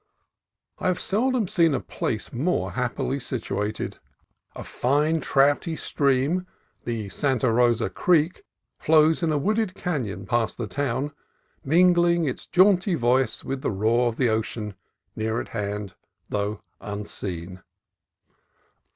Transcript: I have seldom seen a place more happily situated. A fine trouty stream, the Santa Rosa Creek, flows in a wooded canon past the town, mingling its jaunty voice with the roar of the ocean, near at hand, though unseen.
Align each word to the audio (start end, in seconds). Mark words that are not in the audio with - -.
I 0.79 0.87
have 0.87 0.99
seldom 0.99 1.47
seen 1.47 1.75
a 1.75 1.79
place 1.79 2.33
more 2.33 2.71
happily 2.71 3.19
situated. 3.19 3.99
A 4.55 4.63
fine 4.63 5.19
trouty 5.21 5.75
stream, 5.77 6.47
the 6.85 7.07
Santa 7.09 7.51
Rosa 7.51 7.87
Creek, 7.87 8.43
flows 8.79 9.21
in 9.21 9.31
a 9.31 9.37
wooded 9.37 9.75
canon 9.75 10.25
past 10.25 10.57
the 10.57 10.65
town, 10.65 11.11
mingling 11.63 12.25
its 12.27 12.47
jaunty 12.47 12.95
voice 12.95 13.43
with 13.43 13.61
the 13.61 13.69
roar 13.69 14.07
of 14.07 14.17
the 14.17 14.29
ocean, 14.29 14.73
near 15.15 15.39
at 15.39 15.49
hand, 15.49 15.93
though 16.29 16.63
unseen. 16.79 17.61